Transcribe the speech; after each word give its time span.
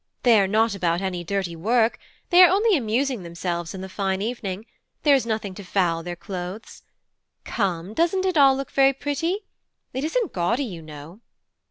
They 0.23 0.39
are 0.39 0.47
not 0.47 0.73
about 0.73 0.99
any 0.99 1.23
dirty 1.23 1.55
work; 1.55 1.99
they 2.31 2.41
are 2.41 2.49
only 2.49 2.75
amusing 2.75 3.21
themselves 3.21 3.75
in 3.75 3.81
the 3.81 3.87
fine 3.87 4.19
evening; 4.19 4.65
there 5.03 5.13
is 5.13 5.27
nothing 5.27 5.53
to 5.53 5.63
foul 5.63 6.01
their 6.01 6.15
clothes. 6.15 6.81
Come, 7.43 7.93
doesn't 7.93 8.25
it 8.25 8.35
all 8.35 8.57
look 8.57 8.71
very 8.71 8.93
pretty? 8.93 9.45
It 9.93 10.03
isn't 10.03 10.33
gaudy, 10.33 10.65
you 10.65 10.81
know." 10.81 11.21